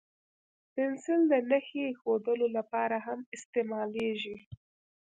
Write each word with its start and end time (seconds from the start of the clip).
پنسل 0.73 1.21
د 1.31 1.33
نښې 1.49 1.81
اېښودلو 1.89 2.47
لپاره 2.57 2.97
هم 3.05 3.19
استعمالېږي. 3.35 4.35